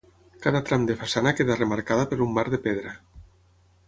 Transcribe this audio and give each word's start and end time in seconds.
Cada 0.43 0.61
tram 0.69 0.85
de 0.91 0.95
façana 1.01 1.33
queda 1.39 1.57
remarcada 1.59 2.07
per 2.13 2.19
un 2.27 2.33
marc 2.39 2.51
de 2.57 2.61
pedra. 2.65 2.95